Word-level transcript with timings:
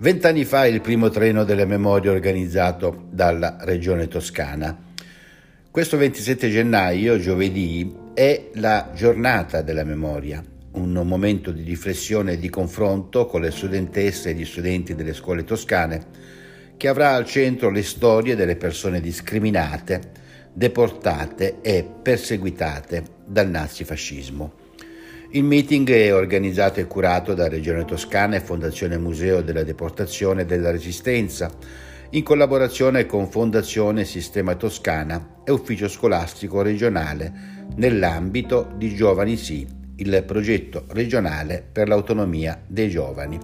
Vent'anni 0.00 0.46
fa 0.46 0.66
il 0.66 0.80
primo 0.80 1.10
treno 1.10 1.44
delle 1.44 1.66
memorie 1.66 2.08
organizzato 2.08 3.08
dalla 3.10 3.58
Regione 3.60 4.08
Toscana. 4.08 4.74
Questo 5.70 5.98
27 5.98 6.48
gennaio, 6.48 7.18
giovedì, 7.18 7.94
è 8.14 8.48
la 8.54 8.92
giornata 8.94 9.60
della 9.60 9.84
memoria, 9.84 10.42
un 10.72 10.92
momento 11.04 11.52
di 11.52 11.64
riflessione 11.64 12.32
e 12.32 12.38
di 12.38 12.48
confronto 12.48 13.26
con 13.26 13.42
le 13.42 13.50
studentesse 13.50 14.30
e 14.30 14.32
gli 14.32 14.46
studenti 14.46 14.94
delle 14.94 15.12
scuole 15.12 15.44
toscane, 15.44 16.06
che 16.78 16.88
avrà 16.88 17.12
al 17.12 17.26
centro 17.26 17.68
le 17.68 17.82
storie 17.82 18.34
delle 18.34 18.56
persone 18.56 19.02
discriminate, 19.02 20.00
deportate 20.50 21.58
e 21.60 21.86
perseguitate 22.02 23.04
dal 23.26 23.50
nazifascismo. 23.50 24.59
Il 25.32 25.44
meeting 25.44 25.88
è 25.88 26.12
organizzato 26.12 26.80
e 26.80 26.88
curato 26.88 27.34
da 27.34 27.46
Regione 27.46 27.84
Toscana 27.84 28.34
e 28.34 28.40
Fondazione 28.40 28.98
Museo 28.98 29.42
della 29.42 29.62
Deportazione 29.62 30.42
e 30.42 30.44
della 30.44 30.72
Resistenza, 30.72 31.48
in 32.10 32.24
collaborazione 32.24 33.06
con 33.06 33.30
Fondazione 33.30 34.04
Sistema 34.04 34.56
Toscana 34.56 35.42
e 35.44 35.52
Ufficio 35.52 35.86
Scolastico 35.86 36.62
Regionale 36.62 37.68
nell'ambito 37.76 38.72
di 38.74 38.92
Giovani 38.92 39.36
Sì, 39.36 39.64
il 39.98 40.24
progetto 40.26 40.86
regionale 40.88 41.64
per 41.70 41.86
l'autonomia 41.86 42.60
dei 42.66 42.90
giovani. 42.90 43.38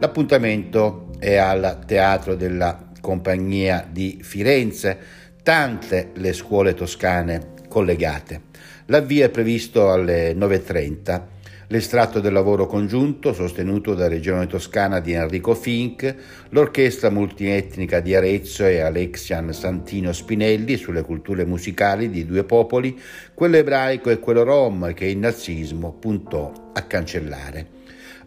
L'appuntamento 0.00 1.10
è 1.18 1.36
al 1.36 1.80
Teatro 1.86 2.36
della 2.36 2.88
Compagnia 3.02 3.86
di 3.86 4.20
Firenze, 4.22 4.96
tante 5.42 6.12
le 6.14 6.32
scuole 6.32 6.72
toscane 6.72 7.56
collegate. 7.68 8.40
L'avvio 8.86 9.24
è 9.24 9.28
previsto 9.28 9.90
alle 9.90 10.32
9.30. 10.32 11.22
L'estratto 11.70 12.20
del 12.20 12.32
lavoro 12.32 12.64
congiunto, 12.66 13.34
sostenuto 13.34 13.94
da 13.94 14.08
Regione 14.08 14.46
Toscana 14.46 15.00
di 15.00 15.12
Enrico 15.12 15.54
Fink, 15.54 16.14
l'orchestra 16.48 17.10
multietnica 17.10 18.00
di 18.00 18.14
Arezzo 18.14 18.64
e 18.64 18.80
Alexian 18.80 19.52
Santino 19.52 20.14
Spinelli 20.14 20.78
sulle 20.78 21.02
culture 21.02 21.44
musicali 21.44 22.08
di 22.08 22.24
due 22.24 22.44
popoli, 22.44 22.98
quello 23.34 23.56
ebraico 23.56 24.08
e 24.08 24.18
quello 24.18 24.44
rom 24.44 24.94
che 24.94 25.04
il 25.04 25.18
nazismo 25.18 25.92
puntò 25.92 26.70
a 26.72 26.82
cancellare. 26.84 27.76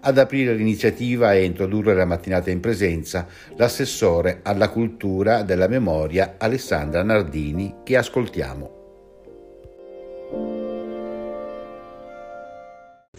Ad 0.02 0.20
aprire 0.20 0.54
l'iniziativa 0.54 1.34
e 1.34 1.44
introdurre 1.44 1.96
la 1.96 2.06
mattinata 2.06 2.52
in 2.52 2.60
presenza 2.60 3.28
l'assessore 3.56 4.42
alla 4.44 4.70
cultura 4.70 5.42
della 5.42 5.68
memoria 5.68 6.36
Alessandra 6.38 7.02
Nardini 7.02 7.78
che 7.84 7.98
ascoltiamo. 7.98 8.81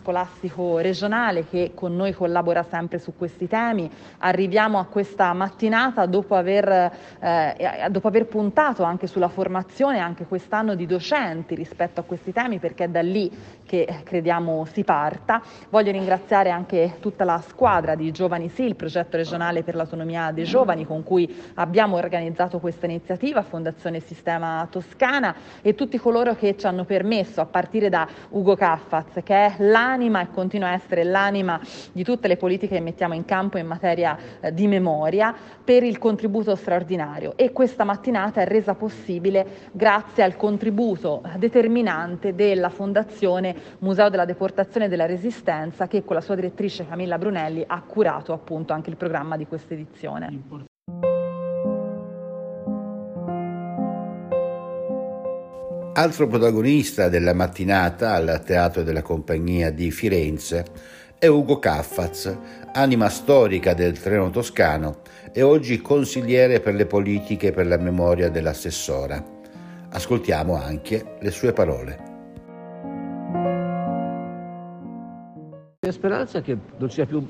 Scolastico 0.03 0.79
regionale 0.79 1.47
che 1.49 1.71
con 1.75 1.95
noi 1.95 2.13
collabora 2.13 2.65
sempre 2.65 2.99
su 2.99 3.15
questi 3.17 3.47
temi. 3.47 3.89
Arriviamo 4.19 4.79
a 4.81 4.87
questa 4.87 5.33
mattinata 5.33 6.07
dopo 6.07 6.35
aver, 6.35 6.93
eh, 7.21 7.87
dopo 7.89 8.09
aver 8.09 8.27
puntato 8.27 8.83
anche 8.83 9.07
sulla 9.07 9.29
formazione 9.29 10.01
anche 10.01 10.27
quest'anno 10.27 10.75
di 10.75 10.87
docenti 10.87 11.55
rispetto 11.55 12.01
a 12.01 12.03
questi 12.03 12.33
temi 12.33 12.59
perché 12.59 12.85
è 12.85 12.89
da 12.89 13.01
lì 13.01 13.31
che 13.65 14.01
crediamo 14.03 14.65
si 14.65 14.83
parta. 14.83 15.41
Voglio 15.71 15.93
ringraziare 15.93 16.51
anche 16.51 16.97
tutta 17.01 17.25
la 17.25 17.41
squadra 17.47 17.95
di 17.95 18.11
Giovani 18.11 18.49
Sì, 18.49 18.65
il 18.65 18.75
progetto 18.75 19.17
regionale 19.17 19.63
per 19.63 19.77
l'autonomia 19.77 20.33
dei 20.33 20.45
giovani 20.45 20.85
con 20.85 21.05
cui 21.05 21.33
abbiamo 21.55 21.97
organizzato 21.97 22.59
questa 22.59 22.87
iniziativa, 22.87 23.43
Fondazione 23.43 24.01
Sistema 24.01 24.67
Toscana 24.69 25.35
e 25.63 25.75
tutti 25.75 25.97
coloro 25.99 26.35
che 26.35 26.57
ci 26.57 26.67
hanno 26.67 26.85
permesso, 26.85 27.41
a 27.41 27.47
partire 27.47 27.89
da 27.89 28.07
Ugo 28.31 28.57
Caffaz, 28.57 29.21
che 29.23 29.35
è 29.35 29.55
la 29.59 29.92
l'anima 29.93 30.23
e 30.23 30.31
continua 30.31 30.69
a 30.69 30.73
essere 30.73 31.05
l'anima 31.05 31.61
di 31.93 32.03
tutte 32.03 32.29
le 32.29 32.37
politiche 32.37 32.77
che 32.77 32.81
mettiamo 32.81 33.15
in 33.15 33.25
campo 33.25 33.59
in 33.59 33.67
materia 33.67 34.17
eh, 34.41 34.53
di 34.53 34.67
memoria 34.67 35.35
per 35.63 35.83
il 35.83 35.99
contributo 35.99 36.55
straordinario 36.55 37.35
e 37.37 37.53
questa 37.53 37.85
mattinata 37.85 38.41
è 38.41 38.47
resa 38.47 38.75
possibile 38.75 39.71
grazie 39.73 40.23
al 40.23 40.37
contributo 40.37 41.23
determinante 41.37 42.35
della 42.35 42.71
Fondazione 42.71 43.55
Museo 43.81 44.09
della 44.09 44.25
Deportazione 44.25 44.87
e 44.87 44.89
della 44.89 45.07
Resistenza 45.07 45.87
che 45.87 46.05
con 46.05 46.17
la 46.17 46.23
sua 46.23 46.35
direttrice 46.35 46.87
Camilla 46.87 47.19
Brunelli 47.19 47.63
ha 47.67 47.83
curato 47.83 48.33
appunto 48.33 48.73
anche 48.73 48.91
il 48.91 48.97
programma 48.97 49.37
di 49.37 49.47
questa 49.47 49.75
edizione. 49.75 50.72
Altro 55.95 56.27
protagonista 56.27 57.11
della 57.11 57.35
mattinata 57.35 58.15
al 58.15 58.43
Teatro 58.43 58.83
della 58.83 59.03
Compagnia 59.03 59.71
di 59.71 59.91
Firenze 59.91 60.65
è 61.19 61.27
Ugo 61.27 61.59
Caffaz, 61.59 62.35
anima 62.73 63.11
storica 63.11 63.75
del 63.75 64.01
treno 64.01 64.31
toscano 64.31 65.01
e 65.33 65.43
oggi 65.43 65.83
consigliere 65.83 66.61
per 66.61 66.77
le 66.77 66.87
politiche 66.87 67.53
per 67.53 67.67
la 67.67 67.77
memoria 67.77 68.31
dell'assessora. 68.31 69.23
Ascoltiamo 69.91 70.55
anche 70.55 71.17
le 71.21 71.31
sue 71.31 71.53
parole. 71.53 71.99
La 75.81 75.93
speranza 75.93 76.39
è 76.39 76.43
che 76.43 76.57
non 76.79 76.91
sia 76.91 77.05
più 77.05 77.23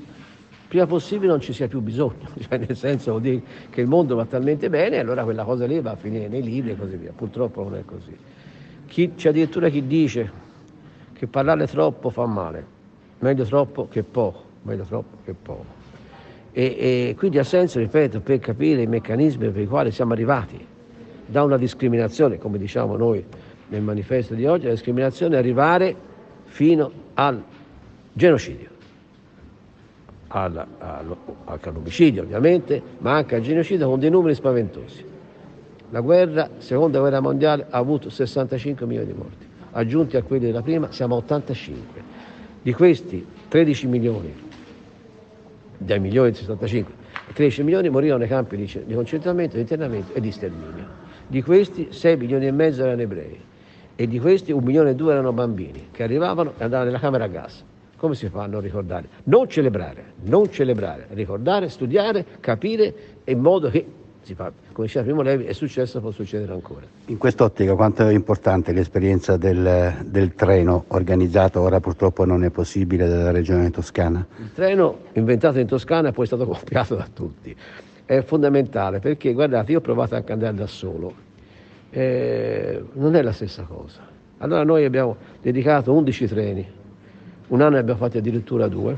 prima 0.69 0.87
possibile 0.87 1.27
non 1.27 1.41
ci 1.41 1.51
sia 1.51 1.67
più 1.67 1.81
bisogno, 1.81 2.29
cioè 2.39 2.59
nel 2.59 2.77
senso 2.77 3.19
dire 3.19 3.43
che 3.69 3.81
il 3.81 3.87
mondo 3.87 4.15
va 4.15 4.25
talmente 4.25 4.69
bene, 4.69 4.99
allora 4.99 5.25
quella 5.25 5.43
cosa 5.43 5.65
lì 5.65 5.81
va 5.81 5.91
a 5.91 5.95
finire 5.97 6.29
nei 6.29 6.41
libri 6.41 6.71
e 6.71 6.77
così 6.77 6.95
via. 6.95 7.11
Purtroppo 7.13 7.61
non 7.61 7.75
è 7.75 7.83
così. 7.83 8.17
Chi, 8.85 9.13
c'è 9.15 9.29
addirittura 9.29 9.69
chi 9.69 9.87
dice 9.87 10.31
che 11.13 11.27
parlare 11.27 11.67
troppo 11.67 12.09
fa 12.09 12.25
male, 12.25 12.65
meglio 13.19 13.45
troppo 13.45 13.87
che 13.89 14.03
poco, 14.03 14.43
meglio 14.63 14.83
troppo 14.83 15.17
che 15.23 15.33
poco. 15.33 15.81
E, 16.51 16.63
e 17.09 17.15
quindi 17.17 17.39
ha 17.39 17.43
senso, 17.43 17.79
ripeto, 17.79 18.19
per 18.19 18.39
capire 18.39 18.81
i 18.81 18.87
meccanismi 18.87 19.49
per 19.49 19.61
i 19.61 19.67
quali 19.67 19.91
siamo 19.91 20.13
arrivati 20.13 20.63
da 21.25 21.43
una 21.43 21.57
discriminazione, 21.57 22.37
come 22.37 22.57
diciamo 22.57 22.95
noi 22.95 23.25
nel 23.69 23.81
manifesto 23.81 24.35
di 24.35 24.45
oggi, 24.45 24.65
la 24.65 24.71
discriminazione 24.71 25.37
arrivare 25.37 25.95
fino 26.45 26.91
al 27.15 27.41
genocidio, 28.13 28.69
al, 30.27 30.67
al, 30.77 31.15
anche 31.45 31.69
all'omicidio 31.69 32.21
ovviamente, 32.21 32.81
ma 32.99 33.15
anche 33.15 33.35
al 33.35 33.41
genocidio 33.41 33.89
con 33.89 33.99
dei 33.99 34.11
numeri 34.11 34.35
spaventosi. 34.35 35.11
La 35.93 36.01
guerra, 36.01 36.49
seconda 36.57 36.97
guerra 36.97 37.19
mondiale, 37.19 37.67
ha 37.69 37.77
avuto 37.77 38.09
65 38.09 38.87
milioni 38.87 39.11
di 39.11 39.13
morti, 39.15 39.45
aggiunti 39.73 40.17
a 40.17 40.23
quelli 40.23 40.47
della 40.47 40.63
prima 40.63 40.91
siamo 40.91 41.13
a 41.13 41.17
85. 41.19 42.01
Di 42.63 42.73
questi 42.73 43.23
13 43.47 43.85
milioni, 43.85 44.33
dai 45.77 45.99
milioni 45.99 46.31
di 46.31 46.37
65, 46.37 46.93
13 47.35 47.61
milioni 47.61 47.89
morirono 47.89 48.17
nei 48.17 48.27
campi 48.27 48.57
di, 48.57 48.83
di 48.87 48.93
concentramento, 48.95 49.53
di 49.53 49.61
internamento 49.61 50.13
e 50.13 50.19
di 50.19 50.31
sterminio. 50.31 51.01
Di 51.27 51.43
questi 51.43 51.89
6 51.91 52.17
milioni 52.17 52.47
e 52.47 52.51
mezzo 52.51 52.83
erano 52.83 53.01
ebrei 53.01 53.39
e 53.95 54.07
di 54.07 54.19
questi 54.19 54.51
1 54.51 54.65
milione 54.65 54.89
e 54.89 54.95
2 54.95 55.11
erano 55.11 55.31
bambini 55.31 55.89
che 55.91 56.01
arrivavano 56.01 56.53
e 56.57 56.63
andavano 56.63 56.89
nella 56.89 56.99
camera 56.99 57.25
a 57.25 57.27
gas. 57.27 57.63
Come 57.97 58.15
si 58.15 58.27
fa 58.29 58.43
a 58.43 58.47
non 58.47 58.61
ricordare? 58.61 59.07
Non 59.25 59.47
celebrare, 59.47 60.13
non 60.23 60.49
celebrare, 60.49 61.05
ricordare, 61.11 61.69
studiare, 61.69 62.25
capire 62.39 62.93
in 63.25 63.37
modo 63.37 63.69
che 63.69 63.85
si 64.23 64.35
fa, 64.35 64.51
come 64.71 64.87
diceva 64.87 65.03
Primo 65.03 65.21
Levi, 65.21 65.43
è 65.43 65.53
successo, 65.53 65.99
può 65.99 66.11
succedere 66.11 66.53
ancora. 66.53 66.85
In 67.07 67.17
quest'ottica 67.17 67.75
quanto 67.75 68.07
è 68.07 68.13
importante 68.13 68.71
l'esperienza 68.71 69.35
del, 69.35 70.05
del, 70.05 70.33
treno 70.33 70.85
organizzato, 70.87 71.59
ora 71.59 71.79
purtroppo 71.81 72.23
non 72.25 72.43
è 72.43 72.49
possibile, 72.49 73.07
dalla 73.07 73.31
regione 73.31 73.69
toscana? 73.69 74.25
Il 74.37 74.53
treno 74.53 74.99
inventato 75.13 75.59
in 75.59 75.67
Toscana 75.67 76.09
e 76.09 76.11
poi 76.13 76.23
è 76.23 76.27
stato 76.27 76.45
copiato 76.47 76.95
da 76.95 77.07
tutti. 77.13 77.55
È 78.05 78.21
fondamentale 78.21 78.99
perché, 78.99 79.33
guardate, 79.33 79.71
io 79.73 79.79
ho 79.79 79.81
provato 79.81 80.15
anche 80.15 80.31
ad 80.31 80.41
andare 80.41 80.55
da 80.55 80.67
solo, 80.67 81.13
eh, 81.89 82.81
non 82.93 83.15
è 83.15 83.21
la 83.21 83.33
stessa 83.33 83.63
cosa. 83.63 84.11
Allora 84.37 84.63
noi 84.63 84.85
abbiamo 84.85 85.17
dedicato 85.41 85.93
11 85.93 86.27
treni, 86.27 86.71
un 87.47 87.61
anno 87.61 87.71
ne 87.71 87.79
abbiamo 87.79 87.99
fatti 87.99 88.17
addirittura 88.17 88.67
due, 88.67 88.97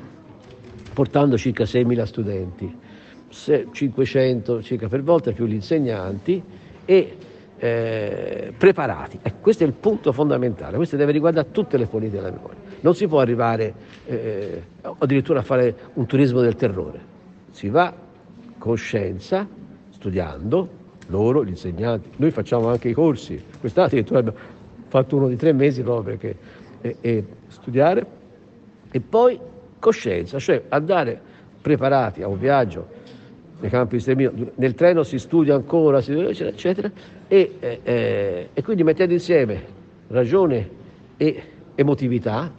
portando 0.93 1.37
circa 1.37 1.63
6.000 1.63 2.03
studenti 2.03 2.83
500 3.71 4.63
circa 4.63 4.87
per 4.87 5.03
volta 5.03 5.31
più 5.31 5.45
gli 5.45 5.53
insegnanti 5.53 6.41
e 6.85 7.17
eh, 7.57 8.53
preparati. 8.57 9.19
Ecco, 9.21 9.37
questo 9.41 9.63
è 9.63 9.67
il 9.67 9.73
punto 9.73 10.11
fondamentale, 10.11 10.77
questo 10.77 10.95
deve 10.95 11.11
riguardare 11.11 11.51
tutte 11.51 11.77
le 11.77 11.85
politiche 11.85 12.21
della 12.21 12.33
memoria. 12.33 12.59
Non 12.79 12.95
si 12.95 13.07
può 13.07 13.19
arrivare 13.19 13.73
eh, 14.05 14.63
addirittura 14.99 15.39
a 15.39 15.43
fare 15.43 15.75
un 15.93 16.05
turismo 16.05 16.41
del 16.41 16.55
terrore, 16.55 16.99
si 17.51 17.69
va 17.69 17.93
con 18.57 18.75
scienza, 18.77 19.47
studiando, 19.89 20.83
loro, 21.07 21.43
gli 21.43 21.49
insegnanti, 21.49 22.09
noi 22.17 22.31
facciamo 22.31 22.69
anche 22.69 22.89
i 22.89 22.93
corsi, 22.93 23.43
quest'anno 23.59 23.87
addirittura 23.87 24.19
abbiamo 24.19 24.37
fatto 24.87 25.17
uno 25.17 25.27
di 25.27 25.35
tre 25.35 25.51
mesi 25.53 25.81
proprio 25.81 26.15
perché 26.15 26.37
e, 26.81 26.97
e 27.01 27.23
studiare 27.47 28.05
e 28.91 28.99
poi 29.01 29.39
coscienza, 29.79 30.39
cioè 30.39 30.63
andare 30.69 31.19
preparati 31.61 32.21
a 32.21 32.27
un 32.27 32.39
viaggio 32.39 32.87
nei 33.59 33.69
campi 33.69 33.95
di 33.95 34.01
sterminio, 34.01 34.51
nel 34.55 34.73
treno 34.75 35.03
si 35.03 35.17
studia 35.17 35.55
ancora, 35.55 36.01
si, 36.01 36.11
eccetera, 36.11 36.49
eccetera, 36.49 36.91
e, 37.27 37.55
eh, 37.59 38.49
e 38.53 38.63
quindi 38.63 38.83
mettendo 38.83 39.13
insieme 39.13 39.63
ragione 40.07 40.69
e 41.17 41.43
emotività, 41.75 42.51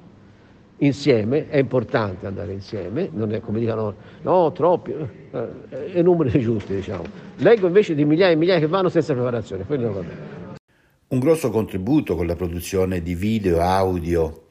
insieme, 0.79 1.49
è 1.49 1.59
importante 1.59 2.27
andare 2.27 2.53
insieme, 2.53 3.09
non 3.13 3.33
è 3.33 3.41
come 3.41 3.61
dicono 3.61 3.95
no, 4.23 4.53
troppi, 4.53 4.93
eh, 4.93 5.49
eh, 5.95 6.03
numeri 6.03 6.39
giusti 6.41 6.75
diciamo. 6.75 7.05
Leggo 7.37 7.67
invece 7.67 7.95
di 7.95 8.05
migliaia 8.05 8.33
e 8.33 8.37
migliaia 8.37 8.61
che 8.61 8.67
vanno 8.67 8.89
senza 8.89 9.15
preparazione, 9.15 9.65
quello 9.65 9.93
va 9.93 10.01
bene. 10.01 10.35
Un 11.09 11.19
grosso 11.21 11.51
contributo 11.51 12.17
con 12.17 12.27
la 12.27 12.35
produzione 12.35 13.01
di 13.01 13.15
video 13.15 13.57
e 13.57 13.61
audio 13.61 14.46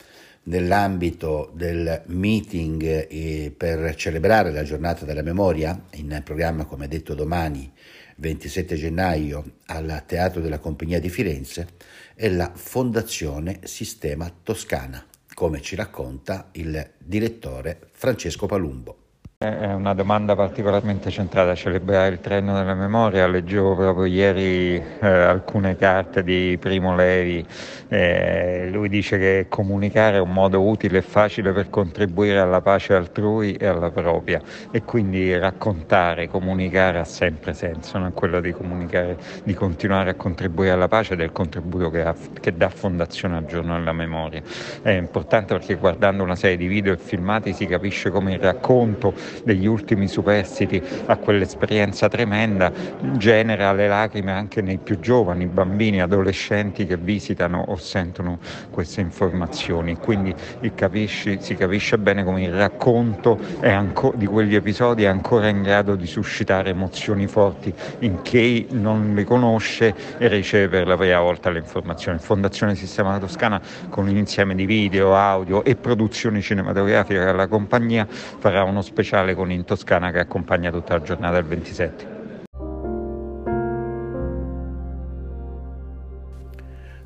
nell'ambito 0.46 1.52
del 1.54 2.04
meeting 2.08 3.08
eh, 3.10 3.54
per 3.56 3.96
celebrare 3.96 4.52
la 4.52 4.64
giornata 4.64 5.06
della 5.06 5.22
memoria, 5.22 5.86
in 5.94 6.22
programma 6.24 6.66
come 6.66 6.88
detto 6.88 7.14
domani 7.14 7.72
27 8.18 8.76
gennaio 8.76 9.58
al 9.68 10.04
Teatro 10.06 10.42
della 10.42 10.60
Compagnia 10.60 11.00
di 11.00 11.10
Firenze, 11.10 11.68
è 12.14 12.30
la 12.30 12.52
Fondazione 12.54 13.60
Sistema 13.64 14.32
Toscana 14.44 15.06
come 15.36 15.62
ci 15.62 15.76
racconta 15.76 16.50
il 16.54 16.92
direttore 16.98 17.90
Francesco 17.92 18.46
Palumbo. 18.46 19.05
È 19.38 19.74
una 19.74 19.94
domanda 19.94 20.34
particolarmente 20.34 21.10
centrata, 21.10 21.54
celebrare 21.56 22.08
il 22.08 22.22
treno 22.22 22.56
della 22.56 22.74
memoria. 22.74 23.28
Leggevo 23.28 23.76
proprio 23.76 24.06
ieri 24.06 24.76
eh, 24.78 25.06
alcune 25.06 25.76
carte 25.76 26.24
di 26.24 26.58
Primo 26.58 26.96
Levi, 26.96 27.46
eh, 27.90 28.70
lui 28.72 28.88
dice 28.88 29.18
che 29.18 29.48
comunicare 29.50 30.18
è 30.18 30.20
un 30.22 30.32
modo 30.32 30.66
utile 30.66 31.00
e 31.00 31.02
facile 31.02 31.52
per 31.52 31.70
contribuire 31.70 32.40
alla 32.40 32.62
pace 32.62 32.94
altrui 32.94 33.56
e 33.56 33.68
alla 33.68 33.92
propria 33.92 34.42
e 34.72 34.84
quindi 34.84 35.38
raccontare, 35.38 36.30
comunicare 36.30 37.00
ha 37.00 37.04
sempre 37.04 37.54
senso, 37.54 37.98
non 37.98 38.14
quello 38.14 38.40
di 38.40 38.54
comunicare, 38.54 39.18
di 39.44 39.54
continuare 39.54 40.12
a 40.12 40.16
contribuire 40.16 40.72
alla 40.72 40.88
pace 40.88 41.14
il 41.16 41.34
contributo 41.34 41.90
che, 41.90 42.04
ha, 42.04 42.16
che 42.40 42.56
dà 42.56 42.70
fondazione 42.70 43.36
al 43.36 43.46
giorno 43.46 43.78
della 43.78 43.92
memoria. 43.92 44.42
È 44.82 44.92
importante 44.92 45.54
perché 45.54 45.76
guardando 45.76 46.24
una 46.24 46.38
serie 46.38 46.56
di 46.56 46.68
video 46.68 46.94
e 46.94 46.98
filmati 46.98 47.52
si 47.52 47.66
capisce 47.66 48.10
come 48.10 48.36
il 48.36 48.40
racconto 48.40 49.14
degli 49.44 49.66
ultimi 49.66 50.08
superstiti 50.08 50.82
a 51.06 51.18
quell'esperienza 51.18 52.08
tremenda 52.08 52.72
genera 53.18 53.74
le 53.74 53.88
lacrime 53.88 54.32
anche 54.32 54.62
nei 54.62 54.78
più 54.78 55.00
giovani, 55.00 55.46
bambini, 55.46 56.02
adolescenti 56.02 56.86
che 56.86 56.98
visitano 56.98 57.64
o 57.68 57.76
sentono 57.76 58.40
queste 58.70 59.02
informazioni. 59.02 59.98
Quindi 59.98 60.34
capisci, 60.76 61.38
si 61.42 61.56
capisce 61.56 61.98
bene 61.98 62.24
come 62.24 62.44
il 62.44 62.54
racconto 62.54 63.40
anco, 63.62 64.14
di 64.16 64.26
quegli 64.26 64.56
episodi 64.56 65.04
è 65.04 65.08
ancora 65.08 65.48
in 65.48 65.62
grado 65.62 65.96
di 65.96 66.06
suscitare 66.06 66.70
emozioni 66.70 67.28
forti 67.28 67.74
in 68.00 68.22
chi 68.22 68.68
non 68.72 69.14
le 69.16 69.24
conosce 69.24 69.94
e 70.18 70.28
riceve 70.28 70.68
per 70.68 70.88
la 70.88 70.98
prima 70.98 71.20
volta 71.20 71.50
le 71.50 71.60
informazioni. 71.60 72.20
Fondazione 72.20 72.76
Sistema 72.76 73.18
Toscana 73.18 73.62
con 73.90 74.08
un 74.08 74.16
insieme 74.16 74.56
di 74.56 74.66
video, 74.66 75.16
audio 75.16 75.64
e 75.64 75.76
produzioni 75.76 76.42
cinematografiche 76.42 77.20
alla 77.20 77.48
compagnia 77.48 78.08
farà 78.10 78.64
uno 78.64 78.82
speciale 78.82 79.15
speciale 79.16 79.34
con 79.34 79.50
In 79.52 79.64
Toscana 79.64 80.12
che 80.12 80.20
accompagna 80.20 80.70
tutta 80.72 80.96
la 80.96 81.02
giornata 81.02 81.36
del 81.36 81.46
27. 81.46 82.15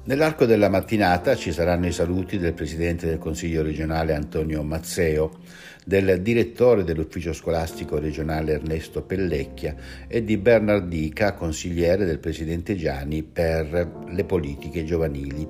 Nell'arco 0.10 0.48
della 0.48 0.70
mattinata 0.70 1.36
ci 1.36 1.52
saranno 1.52 1.86
i 1.86 1.92
saluti 1.92 2.40
del 2.40 2.54
Presidente 2.54 3.06
del 3.06 3.20
Consiglio 3.20 3.62
regionale 3.62 4.16
Antonio 4.16 4.64
Mazzeo, 4.64 5.38
del 5.86 6.22
direttore 6.22 6.84
dell'ufficio 6.84 7.34
scolastico 7.34 7.98
regionale 7.98 8.54
Ernesto 8.54 9.02
Pellecchia 9.02 9.76
e 10.08 10.24
di 10.24 10.38
Bernardica, 10.38 11.34
consigliere 11.34 12.06
del 12.06 12.20
presidente 12.20 12.76
Gianni 12.76 13.24
per 13.24 14.06
le 14.08 14.24
politiche 14.24 14.84
giovanili. 14.84 15.48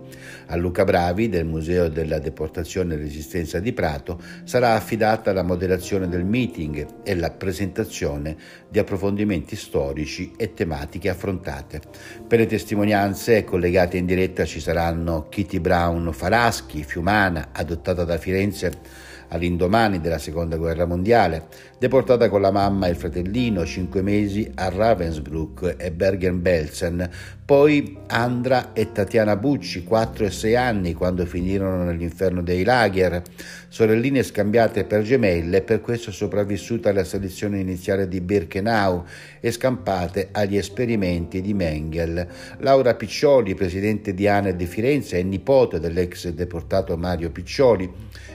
A 0.48 0.56
Luca 0.56 0.84
Bravi 0.86 1.28
del 1.30 1.46
Museo 1.46 1.90
della 1.90 2.20
Deportazione 2.20 2.94
e 2.94 2.98
Resistenza 2.98 3.60
di 3.60 3.74
Prato 3.74 4.22
sarà 4.44 4.76
affidata 4.76 5.34
la 5.34 5.44
moderazione 5.44 6.08
del 6.08 6.24
meeting 6.24 6.86
e 7.04 7.16
la 7.16 7.32
presentazione 7.32 8.38
di 8.70 8.80
approfondimenti 8.80 9.56
storici 9.56 10.32
e 10.38 10.54
tematiche 10.54 11.10
affrontate. 11.10 11.82
Per 12.26 12.40
le 12.40 12.46
testimonianze 12.46 13.44
collegate 13.44 13.98
in 13.98 14.06
diretta 14.06 14.46
ci 14.50 14.60
saranno 14.60 15.28
Kitty 15.30 15.60
Brown 15.60 16.12
Faraschi, 16.12 16.84
fiumana, 16.84 17.50
adottata 17.52 18.04
da 18.04 18.18
Firenze 18.18 18.72
all'indomani 19.28 20.02
della 20.02 20.18
seconda 20.18 20.58
guerra 20.58 20.88
mondiale, 20.88 21.46
deportata 21.80 22.28
con 22.28 22.42
la 22.42 22.52
mamma 22.52 22.88
e 22.88 22.90
il 22.90 22.96
fratellino 22.98 23.66
cinque 23.66 24.02
mesi 24.02 24.52
a 24.56 24.68
Ravensbrück 24.68 25.76
e 25.78 25.92
Bergen-Belsen, 25.92 27.10
poi 27.46 27.98
Andra 28.08 28.74
e 28.74 28.92
Tatiana 28.92 29.36
Bucci, 29.36 29.84
4 29.84 30.26
e 30.26 30.30
6 30.30 30.56
anni, 30.56 30.94
quando 30.94 31.26
finirono 31.26 31.84
nell'inferno 31.84 32.44
dei 32.44 32.64
lager, 32.64 33.24
sorelline 33.70 34.22
scambiate 34.22 34.84
per 34.84 35.02
gemelle 35.02 35.62
per 35.62 35.82
questo 35.82 36.12
sopravvissute 36.12 36.90
alla 36.90 37.04
selezione 37.04 37.60
iniziale 37.60 38.08
di 38.08 38.22
Birkenau 38.22 39.04
e 39.40 39.50
scampate 39.52 40.30
agli 40.32 40.58
esperimenti 40.58 41.42
di 41.42 41.56
Mengel. 41.56 42.28
Laura 42.60 42.94
Piccioli, 42.94 43.56
presidente 43.56 44.14
di 44.14 44.28
ANE 44.28 44.56
di 44.56 44.68
Firenze 44.68 45.18
e 45.18 45.24
nipote 45.24 45.80
dell'ex 45.80 46.28
deportato 46.30 46.98
Mario 46.98 47.32
Piccioli. 47.32 47.92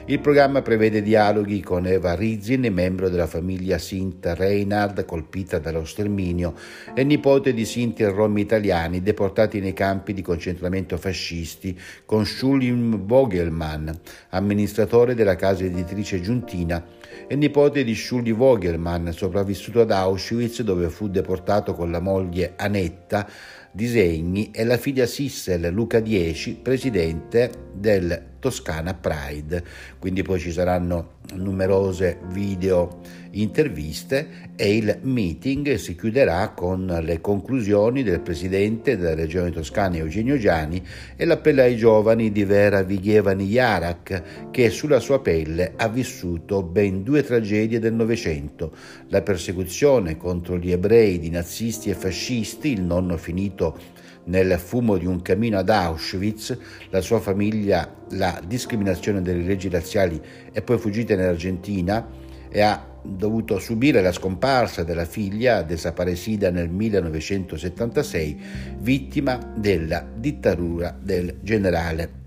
Il 0.07 0.19
programma 0.19 0.61
prevede 0.61 1.01
dialoghi 1.01 1.61
con 1.61 1.87
Eva 1.87 2.13
Rizzin, 2.15 2.67
membro 2.71 3.09
della 3.09 3.27
famiglia 3.35 3.77
Sinta 3.77 4.33
Reinhard 4.33 5.03
colpita 5.03 5.59
dallo 5.59 5.83
sterminio, 5.83 6.53
e 6.93 7.03
nipote 7.03 7.53
di 7.53 7.65
Sinti 7.65 8.03
e 8.03 8.09
Rom 8.09 8.37
italiani 8.37 9.01
deportati 9.01 9.59
nei 9.59 9.73
campi 9.73 10.13
di 10.13 10.21
concentramento 10.21 10.95
fascisti, 10.95 11.77
con 12.05 12.25
Schulim 12.25 13.05
Vogelmann, 13.05 13.89
amministratore 14.29 15.15
della 15.15 15.35
casa 15.35 15.65
editrice 15.65 16.21
Giuntina, 16.21 16.81
e 17.27 17.35
nipote 17.35 17.83
di 17.83 17.93
Schuli 17.93 18.31
Vogelmann, 18.31 19.09
sopravvissuto 19.09 19.81
ad 19.81 19.91
Auschwitz 19.91 20.61
dove 20.61 20.89
fu 20.89 21.09
deportato 21.09 21.73
con 21.73 21.91
la 21.91 21.99
moglie 21.99 22.53
Anetta 22.55 23.27
Disegni, 23.71 24.51
e 24.51 24.63
la 24.63 24.77
figlia 24.77 25.05
Sissel 25.05 25.69
Luca 25.73 25.99
Dieci, 25.99 26.53
presidente 26.53 27.51
del 27.73 28.35
Toscana 28.39 28.93
Pride. 28.93 29.61
Quindi 29.99 30.21
poi 30.21 30.39
ci 30.39 30.53
saranno 30.53 31.15
numerose 31.33 32.19
video 32.27 33.01
interviste 33.35 34.53
e 34.55 34.75
il 34.75 34.99
meeting 35.01 35.75
si 35.75 35.95
chiuderà 35.95 36.49
con 36.49 36.99
le 37.01 37.21
conclusioni 37.21 38.03
del 38.03 38.21
presidente 38.21 38.97
della 38.97 39.15
regione 39.15 39.51
toscana 39.51 39.97
Eugenio 39.97 40.37
Giani 40.37 40.81
e 41.15 41.25
l'appello 41.25 41.61
ai 41.61 41.75
giovani 41.75 42.31
di 42.31 42.43
Vera 42.43 42.83
Vighievani 42.83 43.45
Yarak 43.45 44.49
che 44.51 44.69
sulla 44.69 44.99
sua 44.99 45.19
pelle 45.21 45.73
ha 45.75 45.87
vissuto 45.87 46.63
ben 46.63 47.03
due 47.03 47.23
tragedie 47.23 47.79
del 47.79 47.93
Novecento, 47.93 48.71
la 49.09 49.21
persecuzione 49.21 50.17
contro 50.17 50.57
gli 50.57 50.71
ebrei 50.71 51.19
di 51.19 51.29
nazisti 51.29 51.89
e 51.89 51.93
fascisti, 51.93 52.71
il 52.71 52.81
nonno 52.81 53.17
finito 53.17 53.77
nel 54.25 54.57
fumo 54.57 54.97
di 54.97 55.05
un 55.05 55.21
camino 55.21 55.57
ad 55.59 55.69
Auschwitz, 55.69 56.57
la 56.89 57.01
sua 57.01 57.19
famiglia 57.19 57.93
la 58.11 58.41
discriminazione 58.45 59.21
delle 59.21 59.43
leggi 59.43 59.69
razziali 59.69 60.19
è 60.51 60.61
poi 60.61 60.77
fuggita 60.77 61.13
in 61.13 61.19
Argentina 61.19 62.07
e 62.49 62.61
ha 62.61 62.93
dovuto 63.05 63.59
subire 63.59 64.01
la 64.01 64.11
scomparsa 64.11 64.83
della 64.83 65.05
figlia 65.05 65.61
desaparecida 65.61 66.49
nel 66.49 66.69
1976, 66.69 68.37
vittima 68.79 69.53
della 69.55 70.05
dittatura 70.15 70.95
del 70.99 71.37
generale 71.41 72.23